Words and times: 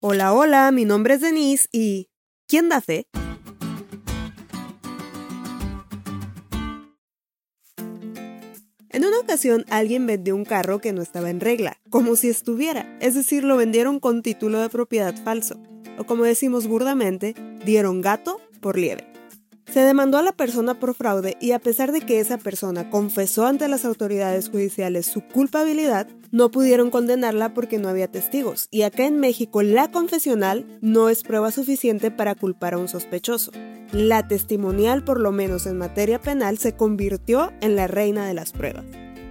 Hola, 0.00 0.32
hola, 0.32 0.70
mi 0.70 0.84
nombre 0.84 1.14
es 1.14 1.20
Denise 1.20 1.68
y 1.72 2.08
¿quién 2.46 2.68
da 2.68 2.80
fe? 2.80 3.08
En 8.90 9.04
una 9.04 9.18
ocasión 9.18 9.64
alguien 9.70 10.06
vendió 10.06 10.36
un 10.36 10.44
carro 10.44 10.78
que 10.78 10.92
no 10.92 11.02
estaba 11.02 11.30
en 11.30 11.40
regla, 11.40 11.80
como 11.90 12.14
si 12.14 12.28
estuviera, 12.28 12.96
es 13.00 13.16
decir, 13.16 13.42
lo 13.42 13.56
vendieron 13.56 13.98
con 13.98 14.22
título 14.22 14.60
de 14.60 14.68
propiedad 14.68 15.16
falso, 15.24 15.60
o 15.98 16.04
como 16.04 16.22
decimos 16.22 16.68
burdamente, 16.68 17.34
dieron 17.64 18.00
gato 18.00 18.40
por 18.60 18.78
liebre. 18.78 19.07
Se 19.72 19.80
demandó 19.80 20.16
a 20.16 20.22
la 20.22 20.32
persona 20.32 20.80
por 20.80 20.94
fraude 20.94 21.36
y 21.40 21.52
a 21.52 21.58
pesar 21.58 21.92
de 21.92 22.00
que 22.00 22.20
esa 22.20 22.38
persona 22.38 22.88
confesó 22.88 23.46
ante 23.46 23.68
las 23.68 23.84
autoridades 23.84 24.48
judiciales 24.48 25.06
su 25.06 25.20
culpabilidad, 25.20 26.08
no 26.30 26.50
pudieron 26.50 26.90
condenarla 26.90 27.52
porque 27.52 27.78
no 27.78 27.88
había 27.88 28.08
testigos. 28.08 28.68
Y 28.70 28.82
acá 28.82 29.04
en 29.04 29.20
México 29.20 29.62
la 29.62 29.90
confesional 29.90 30.78
no 30.80 31.10
es 31.10 31.22
prueba 31.22 31.50
suficiente 31.50 32.10
para 32.10 32.34
culpar 32.34 32.74
a 32.74 32.78
un 32.78 32.88
sospechoso. 32.88 33.52
La 33.92 34.26
testimonial, 34.26 35.04
por 35.04 35.20
lo 35.20 35.32
menos 35.32 35.66
en 35.66 35.76
materia 35.76 36.20
penal, 36.20 36.56
se 36.56 36.74
convirtió 36.74 37.52
en 37.60 37.76
la 37.76 37.86
reina 37.86 38.26
de 38.26 38.34
las 38.34 38.52
pruebas. 38.52 38.84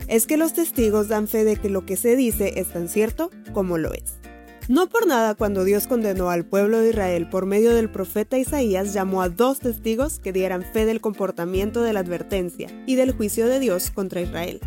Es 0.07 0.27
que 0.27 0.37
los 0.37 0.53
testigos 0.53 1.07
dan 1.07 1.27
fe 1.27 1.43
de 1.45 1.57
que 1.57 1.69
lo 1.69 1.85
que 1.85 1.97
se 1.97 2.15
dice 2.15 2.59
es 2.59 2.71
tan 2.71 2.89
cierto 2.89 3.31
como 3.53 3.77
lo 3.77 3.91
es. 3.93 4.19
No 4.67 4.89
por 4.89 5.07
nada 5.07 5.33
cuando 5.33 5.63
Dios 5.63 5.87
condenó 5.87 6.29
al 6.29 6.43
pueblo 6.43 6.79
de 6.79 6.89
Israel 6.89 7.29
por 7.29 7.45
medio 7.45 7.73
del 7.73 7.89
profeta 7.89 8.37
Isaías 8.37 8.93
llamó 8.93 9.21
a 9.21 9.29
dos 9.29 9.59
testigos 9.59 10.19
que 10.19 10.33
dieran 10.33 10.61
fe 10.61 10.85
del 10.85 10.99
comportamiento 10.99 11.81
de 11.81 11.93
la 11.93 12.01
advertencia 12.01 12.67
y 12.85 12.95
del 12.95 13.13
juicio 13.13 13.47
de 13.47 13.61
Dios 13.61 13.91
contra 13.91 14.19
Israel. 14.19 14.59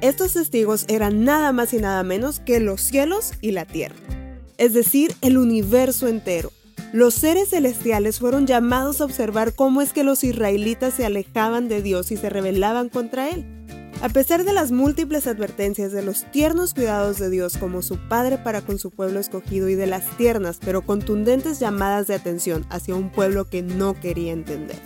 Estos 0.00 0.32
testigos 0.32 0.86
eran 0.88 1.24
nada 1.24 1.52
más 1.52 1.74
y 1.74 1.76
nada 1.76 2.02
menos 2.02 2.40
que 2.40 2.60
los 2.60 2.80
cielos 2.80 3.32
y 3.42 3.50
la 3.50 3.66
tierra, 3.66 3.96
es 4.56 4.72
decir, 4.72 5.14
el 5.20 5.36
universo 5.36 6.08
entero. 6.08 6.50
Los 6.94 7.12
seres 7.12 7.50
celestiales 7.50 8.20
fueron 8.20 8.46
llamados 8.46 9.00
a 9.00 9.04
observar 9.04 9.54
cómo 9.54 9.82
es 9.82 9.92
que 9.92 10.02
los 10.02 10.24
israelitas 10.24 10.94
se 10.94 11.04
alejaban 11.04 11.68
de 11.68 11.82
Dios 11.82 12.10
y 12.10 12.16
se 12.16 12.30
rebelaban 12.30 12.88
contra 12.88 13.28
Él. 13.28 13.61
A 14.02 14.08
pesar 14.08 14.44
de 14.44 14.52
las 14.52 14.72
múltiples 14.72 15.28
advertencias 15.28 15.92
de 15.92 16.02
los 16.02 16.28
tiernos 16.32 16.74
cuidados 16.74 17.20
de 17.20 17.30
Dios 17.30 17.56
como 17.56 17.82
su 17.82 17.98
Padre 18.08 18.36
para 18.36 18.60
con 18.60 18.80
su 18.80 18.90
pueblo 18.90 19.20
escogido 19.20 19.68
y 19.68 19.76
de 19.76 19.86
las 19.86 20.16
tiernas 20.16 20.58
pero 20.60 20.82
contundentes 20.82 21.60
llamadas 21.60 22.08
de 22.08 22.16
atención 22.16 22.66
hacia 22.68 22.96
un 22.96 23.10
pueblo 23.10 23.44
que 23.44 23.62
no 23.62 23.94
quería 23.94 24.32
entender. 24.32 24.76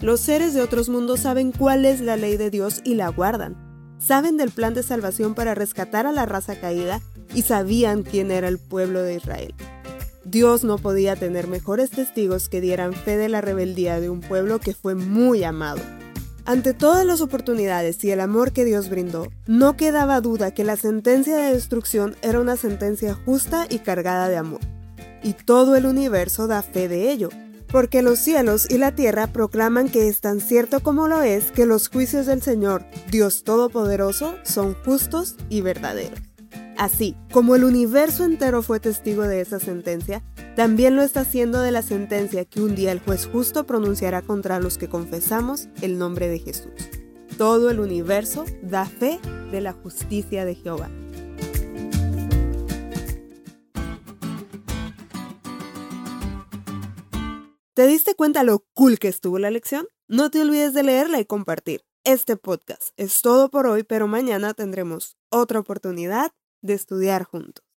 Los 0.00 0.20
seres 0.20 0.54
de 0.54 0.62
otros 0.62 0.88
mundos 0.88 1.20
saben 1.20 1.52
cuál 1.52 1.84
es 1.84 2.00
la 2.00 2.16
ley 2.16 2.38
de 2.38 2.48
Dios 2.48 2.80
y 2.82 2.94
la 2.94 3.10
guardan. 3.10 3.58
Saben 3.98 4.38
del 4.38 4.50
plan 4.52 4.72
de 4.72 4.84
salvación 4.84 5.34
para 5.34 5.54
rescatar 5.54 6.06
a 6.06 6.12
la 6.12 6.24
raza 6.24 6.58
caída 6.58 7.02
y 7.34 7.42
sabían 7.42 8.04
quién 8.04 8.30
era 8.30 8.48
el 8.48 8.58
pueblo 8.58 9.02
de 9.02 9.16
Israel. 9.16 9.54
Dios 10.24 10.64
no 10.64 10.78
podía 10.78 11.14
tener 11.14 11.46
mejores 11.46 11.90
testigos 11.90 12.48
que 12.48 12.62
dieran 12.62 12.94
fe 12.94 13.18
de 13.18 13.28
la 13.28 13.42
rebeldía 13.42 14.00
de 14.00 14.08
un 14.08 14.20
pueblo 14.20 14.60
que 14.60 14.72
fue 14.72 14.94
muy 14.94 15.44
amado 15.44 15.82
ante 16.44 16.74
todas 16.74 17.04
las 17.04 17.20
oportunidades 17.20 18.02
y 18.04 18.10
el 18.10 18.20
amor 18.20 18.52
que 18.52 18.64
Dios 18.64 18.88
brindó, 18.88 19.28
no 19.46 19.76
quedaba 19.76 20.20
duda 20.20 20.52
que 20.52 20.64
la 20.64 20.76
sentencia 20.76 21.36
de 21.36 21.52
destrucción 21.52 22.16
era 22.22 22.40
una 22.40 22.56
sentencia 22.56 23.14
justa 23.14 23.66
y 23.68 23.80
cargada 23.80 24.28
de 24.28 24.36
amor. 24.36 24.60
Y 25.22 25.34
todo 25.34 25.76
el 25.76 25.86
universo 25.86 26.46
da 26.46 26.62
fe 26.62 26.88
de 26.88 27.10
ello, 27.10 27.28
porque 27.68 28.02
los 28.02 28.18
cielos 28.18 28.70
y 28.70 28.78
la 28.78 28.94
tierra 28.94 29.28
proclaman 29.28 29.88
que 29.88 30.08
es 30.08 30.20
tan 30.20 30.40
cierto 30.40 30.80
como 30.80 31.08
lo 31.08 31.22
es 31.22 31.50
que 31.52 31.66
los 31.66 31.88
juicios 31.88 32.26
del 32.26 32.42
Señor, 32.42 32.84
Dios 33.10 33.44
Todopoderoso, 33.44 34.36
son 34.42 34.74
justos 34.84 35.36
y 35.48 35.60
verdaderos. 35.60 36.29
Así 36.80 37.14
como 37.30 37.56
el 37.56 37.64
universo 37.64 38.24
entero 38.24 38.62
fue 38.62 38.80
testigo 38.80 39.24
de 39.24 39.42
esa 39.42 39.60
sentencia, 39.60 40.24
también 40.56 40.96
lo 40.96 41.02
está 41.02 41.20
haciendo 41.20 41.60
de 41.60 41.72
la 41.72 41.82
sentencia 41.82 42.46
que 42.46 42.62
un 42.62 42.74
día 42.74 42.90
el 42.90 43.00
juez 43.00 43.28
justo 43.30 43.66
pronunciará 43.66 44.22
contra 44.22 44.58
los 44.60 44.78
que 44.78 44.88
confesamos 44.88 45.68
el 45.82 45.98
nombre 45.98 46.28
de 46.28 46.38
Jesús. 46.38 46.72
Todo 47.36 47.68
el 47.68 47.80
universo 47.80 48.46
da 48.62 48.86
fe 48.86 49.20
de 49.52 49.60
la 49.60 49.74
justicia 49.74 50.46
de 50.46 50.54
Jehová. 50.54 50.88
¿Te 57.74 57.86
diste 57.86 58.14
cuenta 58.14 58.42
lo 58.42 58.64
cool 58.72 58.98
que 58.98 59.08
estuvo 59.08 59.38
la 59.38 59.50
lección? 59.50 59.86
No 60.08 60.30
te 60.30 60.40
olvides 60.40 60.72
de 60.72 60.82
leerla 60.82 61.20
y 61.20 61.26
compartir. 61.26 61.82
Este 62.04 62.38
podcast 62.38 62.94
es 62.96 63.20
todo 63.20 63.50
por 63.50 63.66
hoy, 63.66 63.82
pero 63.82 64.08
mañana 64.08 64.54
tendremos 64.54 65.18
otra 65.28 65.60
oportunidad 65.60 66.32
de 66.62 66.74
estudiar 66.74 67.24
juntos. 67.24 67.64